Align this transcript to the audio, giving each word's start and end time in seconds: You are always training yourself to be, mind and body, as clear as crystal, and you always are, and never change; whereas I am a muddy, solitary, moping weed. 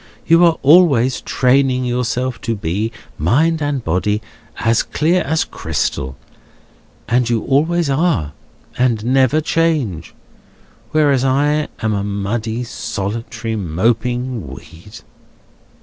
You 0.25 0.43
are 0.45 0.57
always 0.63 1.21
training 1.21 1.85
yourself 1.85 2.41
to 2.41 2.55
be, 2.55 2.91
mind 3.19 3.61
and 3.61 3.83
body, 3.83 4.19
as 4.57 4.81
clear 4.81 5.21
as 5.21 5.43
crystal, 5.43 6.17
and 7.07 7.29
you 7.29 7.43
always 7.43 7.87
are, 7.87 8.31
and 8.79 9.05
never 9.05 9.41
change; 9.41 10.15
whereas 10.89 11.23
I 11.23 11.67
am 11.83 11.93
a 11.93 12.03
muddy, 12.03 12.63
solitary, 12.63 13.55
moping 13.55 14.47
weed. 14.47 15.01